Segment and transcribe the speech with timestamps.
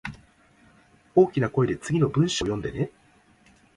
[1.13, 2.89] 大きな声で次の文章を読んでね